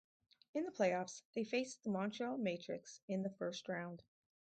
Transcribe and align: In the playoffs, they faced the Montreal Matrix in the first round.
In 0.55 0.65
the 0.65 0.71
playoffs, 0.71 1.21
they 1.35 1.43
faced 1.43 1.83
the 1.83 1.91
Montreal 1.91 2.35
Matrix 2.39 3.01
in 3.07 3.21
the 3.21 3.29
first 3.29 3.69
round. 3.69 4.01